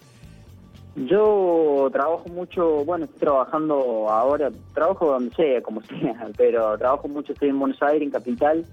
[0.95, 7.33] Yo trabajo mucho, bueno, estoy trabajando ahora, trabajo donde sea, como sea, pero trabajo mucho,
[7.33, 8.65] estoy en Buenos Aires, en Capital,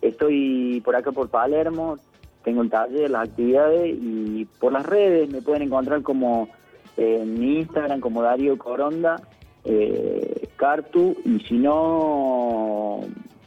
[0.00, 1.98] estoy por acá por Palermo,
[2.42, 6.48] tengo el taller, las actividades y por las redes me pueden encontrar como
[6.96, 9.20] eh, en mi Instagram, como Darío Coronda,
[9.64, 13.00] eh, Cartu, y si no...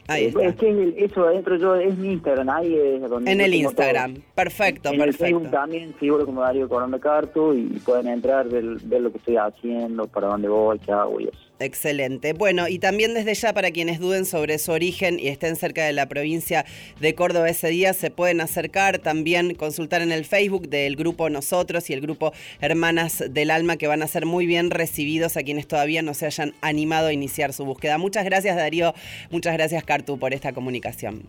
[0.10, 0.44] Ahí eh, está.
[0.46, 3.32] Es que es el- eso adentro yo, es mi Instagram, ahí es donde...
[3.32, 3.60] En el todo.
[3.62, 4.16] Instagram.
[4.36, 5.58] Perfecto, En el Facebook perfecto.
[5.62, 10.08] también figuro como Darío Coronda Cartu y pueden entrar, ver, ver lo que estoy haciendo,
[10.08, 11.38] para dónde voy, qué hago y eso.
[11.60, 12.32] Excelente.
[12.32, 15.92] Bueno, y también desde ya para quienes duden sobre su origen y estén cerca de
[15.92, 16.66] la provincia
[17.02, 21.90] de Córdoba ese día, se pueden acercar, también consultar en el Facebook del grupo Nosotros
[21.90, 22.32] y el grupo
[22.62, 26.28] Hermanas del Alma, que van a ser muy bien recibidos a quienes todavía no se
[26.28, 27.98] hayan animado a iniciar su búsqueda.
[27.98, 28.94] Muchas gracias Darío,
[29.30, 31.24] muchas gracias Cartu por esta comunicación.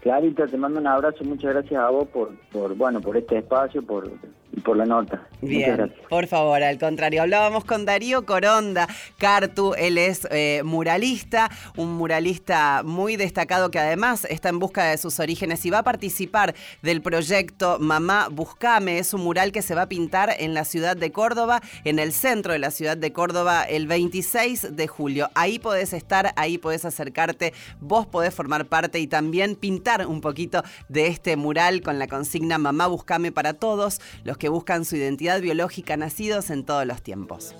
[0.00, 3.82] Clarita, te mando un abrazo, muchas gracias a vos por, por bueno, por este espacio,
[3.82, 4.08] por,
[4.52, 5.26] y por la nota.
[5.42, 7.22] Bien, por favor, al contrario.
[7.22, 8.88] Hablábamos con Darío Coronda,
[9.18, 14.98] Cartu, él es eh, muralista, un muralista muy destacado que además está en busca de
[14.98, 18.98] sus orígenes y va a participar del proyecto Mamá Buscame.
[18.98, 22.12] Es un mural que se va a pintar en la ciudad de Córdoba, en el
[22.12, 25.30] centro de la ciudad de Córdoba, el 26 de julio.
[25.34, 30.62] Ahí podés estar, ahí podés acercarte, vos podés formar parte y también pintar un poquito
[30.88, 35.40] de este mural con la consigna Mamá Buscame para todos los que buscan su identidad
[35.40, 37.54] biológica nacidos en todos los tiempos.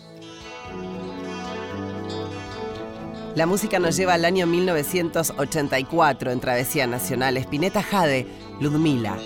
[3.34, 7.36] La música nos lleva al año 1984 en Travesía Nacional.
[7.36, 8.26] Espineta Jade,
[8.60, 9.18] Ludmila.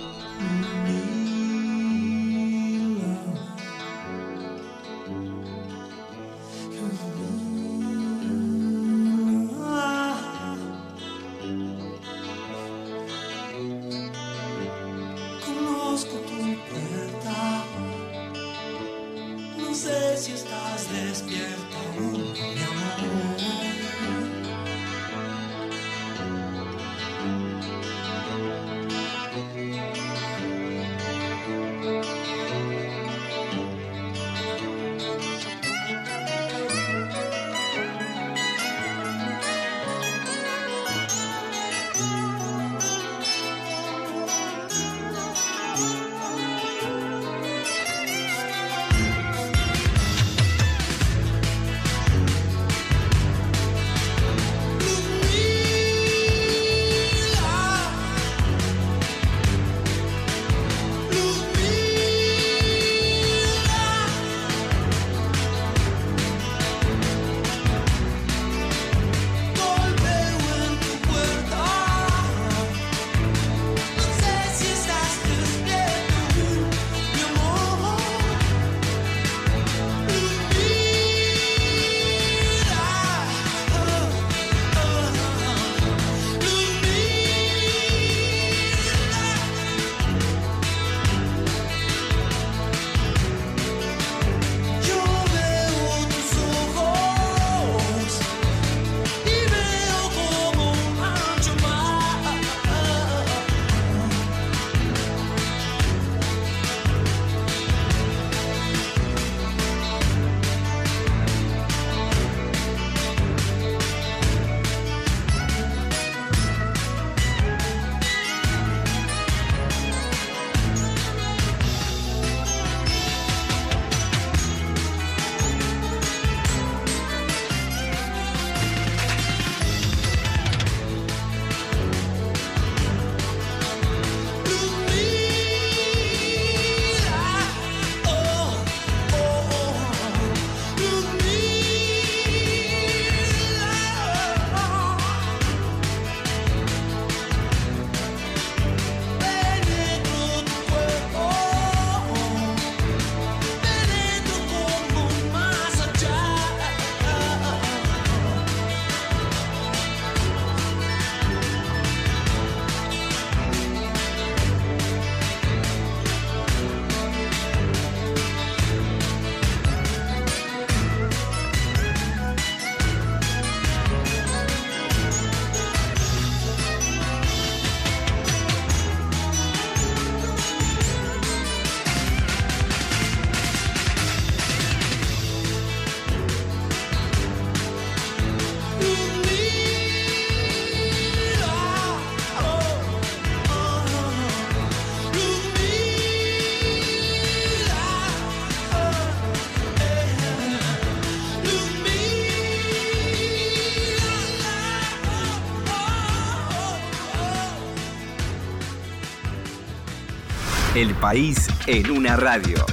[210.81, 212.65] El país en una radio.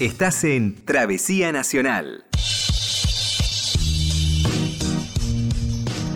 [0.00, 2.24] Estás en Travesía Nacional.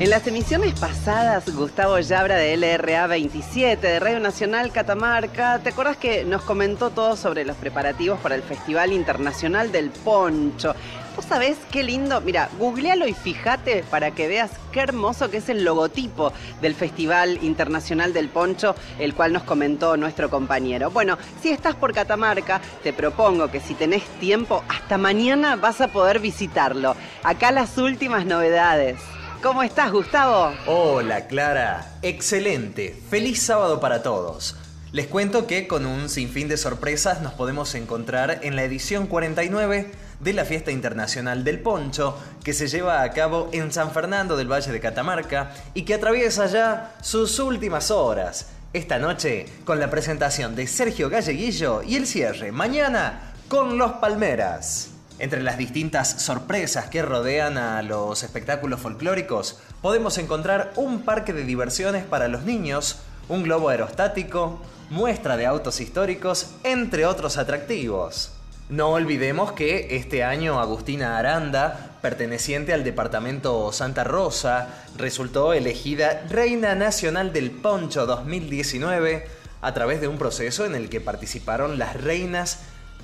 [0.01, 5.97] En las emisiones pasadas, Gustavo Yabra de LRA 27 de Radio Nacional Catamarca, ¿te acuerdas
[5.97, 10.75] que nos comentó todo sobre los preparativos para el Festival Internacional del Poncho?
[11.17, 12.21] ¿Vos sabés qué lindo?
[12.21, 16.33] Mira, googlealo y fíjate para que veas qué hermoso que es el logotipo
[16.63, 20.91] del Festival Internacional del Poncho, el cual nos comentó nuestro compañero.
[20.91, 25.89] Bueno, si estás por Catamarca, te propongo que si tenés tiempo, hasta mañana vas a
[25.89, 26.95] poder visitarlo.
[27.25, 29.01] Acá las últimas novedades.
[29.43, 30.53] ¿Cómo estás, Gustavo?
[30.67, 31.95] Hola, Clara.
[32.03, 32.97] Excelente.
[33.11, 34.55] Feliz sábado para todos.
[34.93, 39.91] Les cuento que con un sinfín de sorpresas nos podemos encontrar en la edición 49
[40.21, 44.53] de la Fiesta Internacional del Poncho, que se lleva a cabo en San Fernando del
[44.53, 48.49] Valle de Catamarca y que atraviesa ya sus últimas horas.
[48.73, 54.91] Esta noche con la presentación de Sergio Galleguillo y el cierre mañana con Los Palmeras.
[55.19, 61.45] Entre las distintas sorpresas que rodean a los espectáculos folclóricos, podemos encontrar un parque de
[61.45, 68.33] diversiones para los niños, un globo aerostático, muestra de autos históricos, entre otros atractivos.
[68.71, 76.77] No olvidemos que este año Agustina Aranda, perteneciente al departamento Santa Rosa, resultó elegida Reina
[76.77, 79.27] Nacional del Poncho 2019
[79.61, 82.61] a través de un proceso en el que participaron las reinas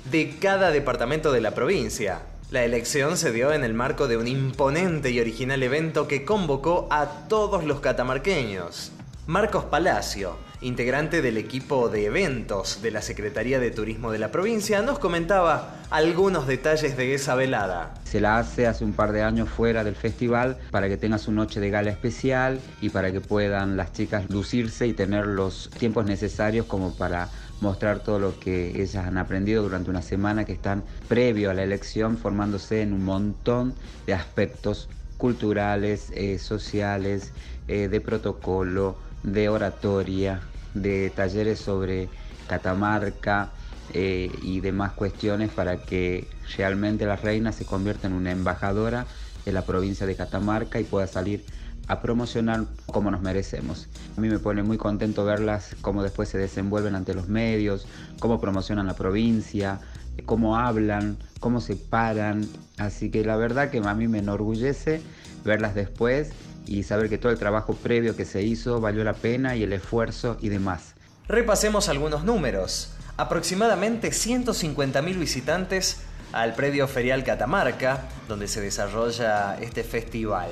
[0.09, 2.21] de cada departamento de la provincia.
[2.49, 6.87] La elección se dio en el marco de un imponente y original evento que convocó
[6.91, 8.93] a todos los catamarqueños.
[9.27, 14.81] Marcos Palacio, integrante del equipo de eventos de la Secretaría de Turismo de la provincia,
[14.81, 17.93] nos comentaba algunos detalles de esa velada.
[18.05, 21.33] Se la hace hace un par de años fuera del festival para que tenga su
[21.33, 26.05] noche de gala especial y para que puedan las chicas lucirse y tener los tiempos
[26.05, 27.27] necesarios como para
[27.59, 31.63] mostrar todo lo que ellas han aprendido durante una semana que están previo a la
[31.63, 33.73] elección formándose en un montón
[34.05, 37.33] de aspectos culturales, eh, sociales,
[37.67, 40.41] eh, de protocolo, de oratoria,
[40.73, 42.09] de talleres sobre
[42.47, 43.49] Catamarca
[43.93, 49.05] eh, y demás cuestiones para que realmente la reina se convierta en una embajadora
[49.45, 51.45] de la provincia de Catamarca y pueda salir
[51.87, 53.87] a promocionar como nos merecemos.
[54.17, 57.87] A mí me pone muy contento verlas cómo después se desenvuelven ante los medios,
[58.19, 59.79] cómo promocionan la provincia,
[60.25, 62.45] cómo hablan, cómo se paran.
[62.77, 65.01] Así que la verdad que a mí me enorgullece
[65.45, 66.31] verlas después
[66.67, 69.73] y saber que todo el trabajo previo que se hizo valió la pena y el
[69.73, 70.93] esfuerzo y demás.
[71.27, 72.93] Repasemos algunos números.
[73.17, 76.01] Aproximadamente 150.000 visitantes
[76.33, 80.49] al predio ferial Catamarca, donde se desarrolla este festival.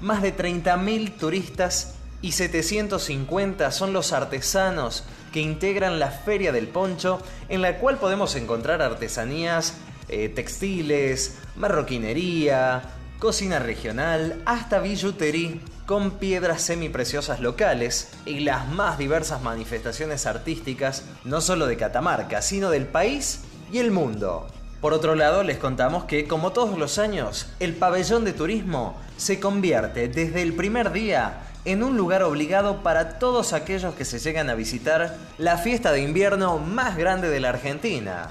[0.00, 7.20] Más de 30.000 turistas y 750 son los artesanos que integran la Feria del Poncho,
[7.48, 9.74] en la cual podemos encontrar artesanías
[10.08, 12.82] eh, textiles, marroquinería,
[13.18, 21.40] cocina regional, hasta billutería con piedras semipreciosas locales y las más diversas manifestaciones artísticas, no
[21.40, 23.40] solo de Catamarca, sino del país
[23.72, 24.46] y el mundo.
[24.80, 29.40] Por otro lado, les contamos que, como todos los años, el pabellón de turismo se
[29.40, 34.50] convierte desde el primer día en un lugar obligado para todos aquellos que se llegan
[34.50, 38.30] a visitar la fiesta de invierno más grande de la Argentina.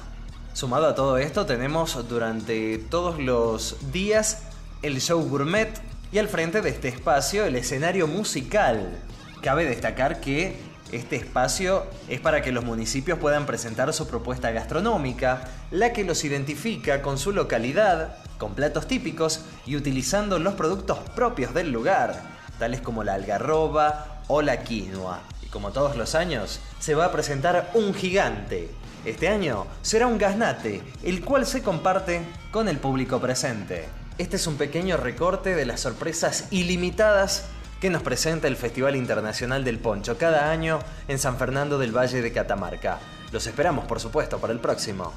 [0.54, 4.47] Sumado a todo esto, tenemos durante todos los días
[4.82, 5.70] el show gourmet
[6.12, 9.00] y al frente de este espacio el escenario musical.
[9.42, 10.58] Cabe destacar que
[10.92, 16.24] este espacio es para que los municipios puedan presentar su propuesta gastronómica, la que los
[16.24, 22.22] identifica con su localidad, con platos típicos y utilizando los productos propios del lugar,
[22.60, 25.22] tales como la algarroba o la quinoa.
[25.42, 28.70] Y como todos los años, se va a presentar un gigante.
[29.06, 32.22] Este año será un gaznate, el cual se comparte
[32.52, 33.88] con el público presente.
[34.18, 37.46] Este es un pequeño recorte de las sorpresas ilimitadas
[37.80, 42.24] que nos presenta el Festival Internacional del Poncho cada año en San Fernando del Valle
[42.24, 42.98] de Catamarca.
[43.32, 45.14] Los esperamos, por supuesto, para el próximo.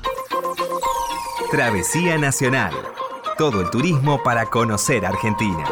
[1.50, 2.74] Travesía Nacional.
[3.38, 5.64] Todo el turismo para conocer Argentina.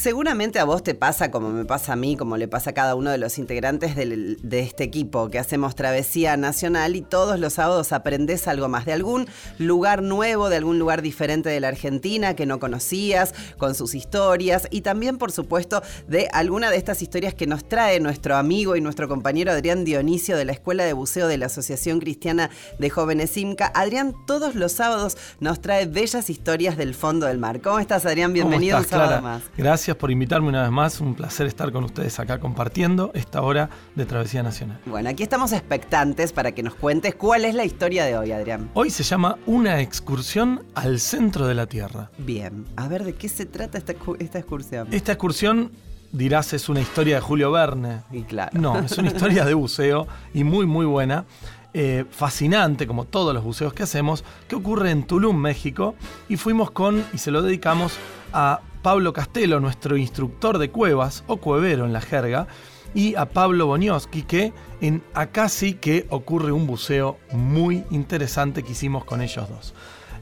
[0.00, 2.94] Seguramente a vos te pasa como me pasa a mí, como le pasa a cada
[2.94, 7.54] uno de los integrantes del- de este equipo que hacemos Travesía Nacional y todos los
[7.54, 9.26] sábados aprendés algo más de algún
[9.58, 14.68] lugar nuevo, de algún lugar diferente de la Argentina que no conocías, con sus historias
[14.70, 18.80] y también, por supuesto, de alguna de estas historias que nos trae nuestro amigo y
[18.80, 23.36] nuestro compañero Adrián Dionisio de la Escuela de Buceo de la Asociación Cristiana de Jóvenes
[23.36, 23.72] IMCA.
[23.74, 27.60] Adrián todos los sábados nos trae bellas historias del fondo del mar.
[27.60, 28.30] ¿Cómo estás, Adrián?
[28.30, 29.42] ¿Cómo Bienvenido un sábado más.
[29.56, 31.00] Gracias gracias por invitarme una vez más.
[31.00, 34.78] Un placer estar con ustedes acá compartiendo esta hora de Travesía Nacional.
[34.84, 38.68] Bueno, aquí estamos expectantes para que nos cuentes cuál es la historia de hoy, Adrián.
[38.74, 42.10] Hoy se llama Una excursión al centro de la Tierra.
[42.18, 44.88] Bien, a ver de qué se trata esta, esta excursión.
[44.90, 45.72] Esta excursión,
[46.12, 48.02] dirás, es una historia de Julio Verne.
[48.12, 48.60] Y claro.
[48.60, 51.24] No, es una historia de buceo y muy, muy buena.
[51.72, 55.94] eh, fascinante, como todos los buceos que hacemos, que ocurre en Tulum, México.
[56.28, 57.94] Y fuimos con, y se lo dedicamos
[58.34, 62.46] a Pablo Castelo, nuestro instructor de cuevas, o cuevero en la jerga,
[62.94, 68.72] y a Pablo Bonioski, que en acá sí que ocurre un buceo muy interesante que
[68.72, 69.74] hicimos con ellos dos.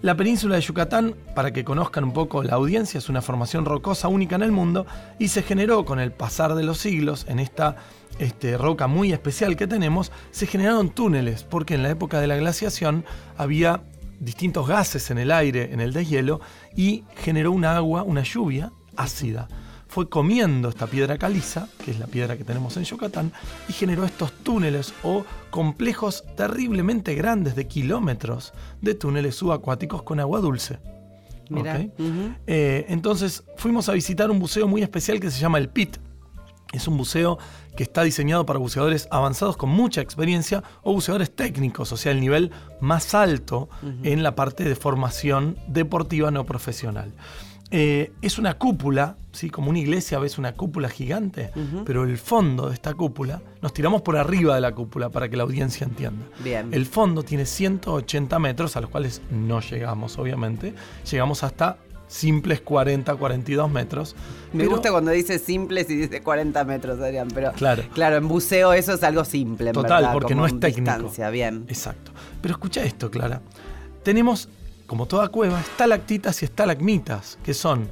[0.02, 4.08] La península de Yucatán, para que conozcan un poco la audiencia, es una formación rocosa
[4.08, 4.84] única en el mundo
[5.20, 7.76] y se generó con el pasar de los siglos en esta
[8.18, 12.36] este, roca muy especial que tenemos, se generaron túneles, porque en la época de la
[12.36, 13.04] glaciación
[13.36, 13.84] había
[14.20, 16.40] distintos gases en el aire, en el deshielo,
[16.77, 19.49] y generó una agua, una lluvia ácida.
[19.89, 23.33] Fue comiendo esta piedra caliza, que es la piedra que tenemos en Yucatán,
[23.68, 28.53] y generó estos túneles o complejos terriblemente grandes de kilómetros
[28.83, 30.79] de túneles subacuáticos con agua dulce.
[32.47, 35.99] Eh, entonces fuimos a visitar un buceo muy especial que se llama el PIT.
[36.72, 37.38] Es un buceo
[37.76, 42.20] que está diseñado para buceadores avanzados con mucha experiencia o buceadores técnicos, o sea, el
[42.20, 42.50] nivel
[42.80, 43.68] más alto
[44.02, 47.12] en la parte de formación deportiva no profesional.
[47.70, 49.50] Eh, es una cúpula, ¿sí?
[49.50, 51.50] como una iglesia ves una cúpula gigante,
[51.84, 55.36] pero el fondo de esta cúpula, nos tiramos por arriba de la cúpula para que
[55.36, 56.26] la audiencia entienda.
[56.44, 56.72] Bien.
[56.72, 60.74] El fondo tiene 180 metros, a los cuales no llegamos, obviamente.
[61.10, 61.78] Llegamos hasta
[62.09, 64.14] simples 40, 42 metros.
[64.52, 67.82] Me Pero- gusta cuando dice simples y dice 40 metros, Adrián, pero Claro.
[67.92, 70.92] claro, en buceo eso es algo simple, en Total, verdad, porque no es técnico.
[70.92, 71.64] distancia, bien.
[71.68, 72.12] Exacto.
[72.40, 73.40] Pero escucha esto, Clara.
[74.02, 74.48] Tenemos,
[74.86, 77.88] como toda cueva, estalactitas y estalagmitas, que son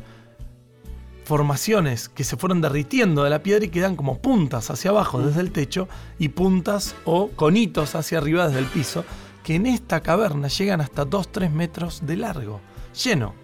[1.25, 5.41] formaciones que se fueron derritiendo de la piedra y quedan como puntas hacia abajo desde
[5.41, 5.89] el techo
[6.19, 9.05] y puntas o conitos hacia arriba desde el piso,
[9.43, 12.61] que en esta caverna llegan hasta 2-3 metros de largo,
[13.03, 13.35] lleno.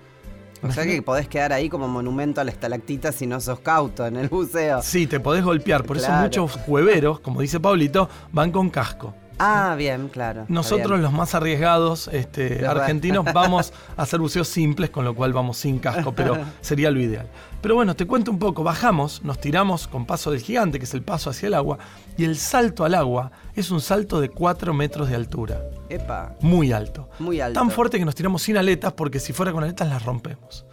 [0.62, 4.06] O sea que podés quedar ahí como monumento a la estalactita si no sos cauto
[4.06, 4.82] en el buceo.
[4.82, 6.26] Sí, te podés golpear, por Claro.
[6.28, 9.14] eso muchos cueveros, como dice Pablito, van con casco.
[9.40, 10.44] Ah, bien, claro.
[10.48, 11.02] Nosotros bien.
[11.02, 15.78] los más arriesgados, este, argentinos, vamos a hacer buceos simples, con lo cual vamos sin
[15.78, 17.26] casco, pero sería lo ideal.
[17.62, 20.94] Pero bueno, te cuento un poco, bajamos, nos tiramos con paso del gigante, que es
[20.94, 21.78] el paso hacia el agua,
[22.16, 26.72] y el salto al agua es un salto de 4 metros de altura, Epa, muy
[26.72, 27.08] alto.
[27.18, 27.58] muy alto.
[27.58, 30.64] Tan fuerte que nos tiramos sin aletas, porque si fuera con aletas las rompemos.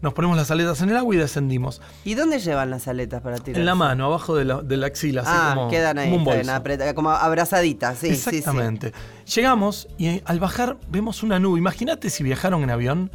[0.00, 1.82] Nos ponemos las aletas en el agua y descendimos.
[2.04, 3.58] ¿Y dónde llevan las aletas para tirar?
[3.58, 6.30] En la mano, abajo de la, de la axila, así Ah, como, quedan ahí, como
[6.30, 8.36] un como abrazaditas, sí, sí, sí.
[8.36, 8.92] Exactamente.
[9.34, 11.58] Llegamos y al bajar vemos una nube.
[11.58, 13.10] Imagínate si viajaron en avión,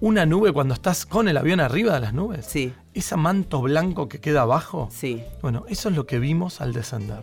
[0.00, 2.44] una nube cuando estás con el avión arriba de las nubes.
[2.46, 2.72] Sí.
[2.92, 4.88] Ese manto blanco que queda abajo.
[4.92, 5.22] Sí.
[5.40, 7.22] Bueno, eso es lo que vimos al descender.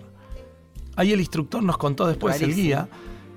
[0.95, 2.89] Ahí el instructor nos contó después, el guía,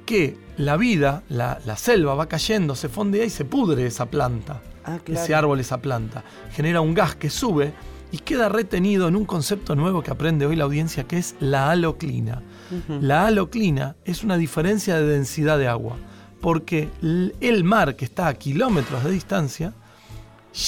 [0.07, 4.63] que la vida, la, la selva va cayendo, se fondea y se pudre esa planta.
[4.85, 5.23] Ah, claro.
[5.23, 6.25] Ese árbol, esa planta.
[6.53, 7.73] Genera un gas que sube
[8.13, 11.71] y queda retenido en un concepto nuevo que aprende hoy la audiencia, que es la
[11.71, 12.43] haloclina.
[13.01, 15.97] La haloclina es una diferencia de densidad de agua,
[16.41, 19.73] porque el mar que está a kilómetros de distancia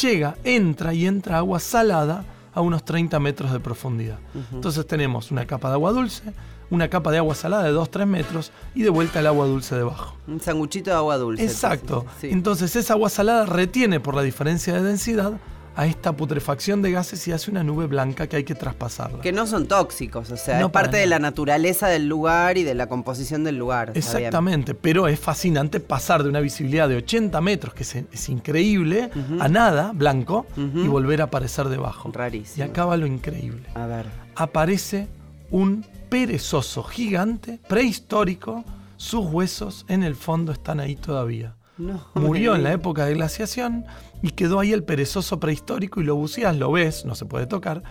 [0.00, 4.18] llega, entra y entra agua salada a unos 30 metros de profundidad.
[4.52, 6.32] Entonces tenemos una capa de agua dulce,
[6.72, 10.16] una capa de agua salada de 2-3 metros y de vuelta el agua dulce debajo.
[10.26, 11.44] Un sanguchito de agua dulce.
[11.44, 12.06] Exacto.
[12.18, 12.30] Sí.
[12.30, 15.34] Entonces esa agua salada retiene por la diferencia de densidad
[15.76, 19.20] a esta putrefacción de gases y hace una nube blanca que hay que traspasarla.
[19.20, 22.62] Que no son tóxicos, o sea, No, es parte de la naturaleza del lugar y
[22.62, 23.92] de la composición del lugar.
[23.94, 29.10] Exactamente, pero es fascinante pasar de una visibilidad de 80 metros, que es, es increíble,
[29.40, 32.08] a nada, blanco, y volver a aparecer debajo.
[32.08, 32.66] Y Rarísimo.
[32.66, 33.68] acaba lo increíble.
[33.74, 34.06] A ver.
[34.36, 35.08] Aparece
[35.50, 38.66] un perezoso gigante, prehistórico,
[38.98, 41.56] sus huesos en el fondo están ahí todavía.
[41.78, 43.86] No, Murió en la época de glaciación
[44.20, 47.82] y quedó ahí el perezoso prehistórico y lo buceas, lo ves, no se puede tocar.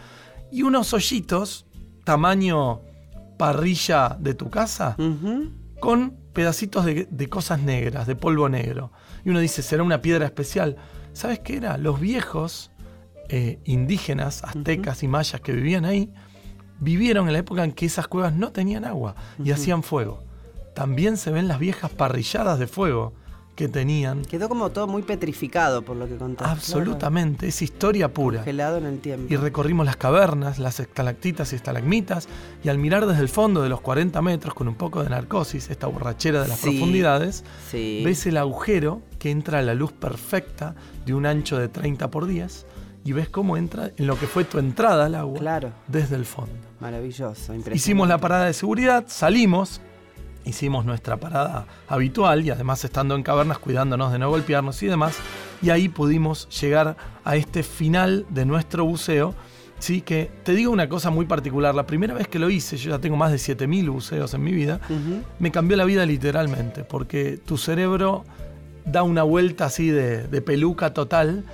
[0.51, 1.65] Y unos hoyitos,
[2.03, 2.81] tamaño
[3.39, 4.95] parrilla de tu casa,
[5.79, 8.91] con pedacitos de, de cosas negras, de polvo negro.
[9.25, 10.75] Y uno dice, ¿será una piedra especial?
[11.13, 11.79] ¿Sabes qué era?
[11.79, 12.69] Los viejos
[13.29, 16.13] eh, indígenas, aztecas y mayas que vivían ahí,
[16.81, 20.21] vivieron en la época en que esas cuevas no tenían agua y hacían fuego.
[20.73, 23.13] También se ven las viejas parrilladas de fuego
[23.55, 24.23] que tenían.
[24.23, 26.51] Quedó como todo muy petrificado por lo que contaste.
[26.51, 28.37] Absolutamente, es historia pura.
[28.39, 29.31] Congelado en el tiempo.
[29.31, 32.27] Y recorrimos las cavernas, las estalactitas y estalagmitas,
[32.63, 35.69] y al mirar desde el fondo de los 40 metros con un poco de narcosis,
[35.69, 38.01] esta borrachera de las Sí, profundidades, sí.
[38.05, 40.73] ves el agujero que entra a la luz perfecta
[41.05, 42.65] de un ancho de 30 por 10
[43.03, 45.71] y ves cómo entra en lo que fue tu entrada al agua Claro.
[45.87, 46.51] desde el fondo.
[46.79, 47.75] Maravilloso, impresionante.
[47.75, 49.81] Hicimos la parada de seguridad, salimos,
[50.45, 55.17] hicimos nuestra parada habitual y además estando en cavernas cuidándonos de no golpearnos y demás.
[55.61, 59.35] Y ahí pudimos llegar a este final de nuestro buceo.
[59.77, 61.73] Sí, que te digo una cosa muy particular.
[61.73, 64.51] La primera vez que lo hice, yo ya tengo más de 7000 buceos en mi
[64.51, 64.79] vida,
[65.39, 68.23] me cambió la vida literalmente, porque tu cerebro
[68.85, 71.45] da una vuelta así de, de peluca total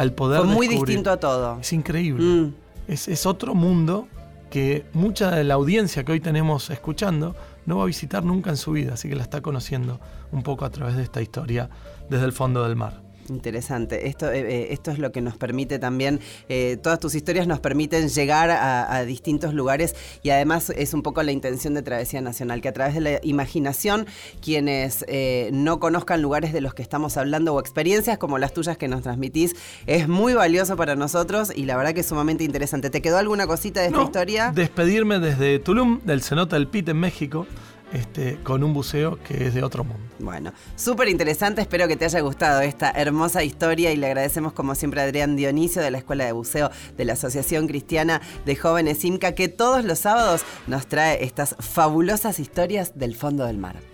[0.00, 0.96] al poder Fue muy descubrir.
[0.96, 1.58] distinto a todo.
[1.60, 2.24] Es increíble.
[2.24, 2.54] Mm.
[2.88, 4.08] Es, es otro mundo
[4.48, 7.36] que mucha de la audiencia que hoy tenemos escuchando
[7.66, 10.00] no va a visitar nunca en su vida, así que la está conociendo
[10.32, 11.68] un poco a través de esta historia
[12.08, 13.02] desde el fondo del mar.
[13.30, 14.08] Interesante.
[14.08, 17.60] Esto, eh, eh, esto es lo que nos permite también, eh, todas tus historias nos
[17.60, 22.20] permiten llegar a, a distintos lugares y además es un poco la intención de Travesía
[22.20, 24.06] Nacional, que a través de la imaginación
[24.42, 28.76] quienes eh, no conozcan lugares de los que estamos hablando o experiencias como las tuyas
[28.76, 29.54] que nos transmitís,
[29.86, 32.90] es muy valioso para nosotros y la verdad que es sumamente interesante.
[32.90, 34.52] ¿Te quedó alguna cosita de esta No, historia?
[34.54, 37.46] Despedirme desde Tulum, del cenote del Pit en México,
[37.92, 40.02] este, con un buceo que es de otro mundo.
[40.18, 44.74] Bueno, súper interesante, espero que te haya gustado esta hermosa historia y le agradecemos como
[44.74, 49.04] siempre a Adrián Dionisio de la Escuela de Buceo de la Asociación Cristiana de Jóvenes
[49.04, 53.89] IMCA que todos los sábados nos trae estas fabulosas historias del fondo del mar.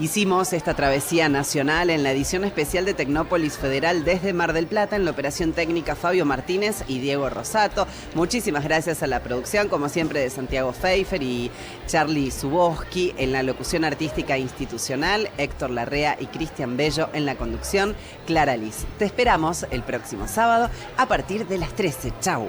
[0.00, 4.94] Hicimos esta travesía nacional en la edición especial de Tecnópolis Federal desde Mar del Plata
[4.94, 7.88] en la operación técnica Fabio Martínez y Diego Rosato.
[8.14, 11.50] Muchísimas gracias a la producción, como siempre, de Santiago Pfeiffer y
[11.88, 17.96] Charlie Suboski en la locución artística institucional, Héctor Larrea y Cristian Bello en la conducción,
[18.24, 18.86] Clara Liz.
[19.00, 22.12] Te esperamos el próximo sábado a partir de las 13.
[22.20, 22.46] Chau.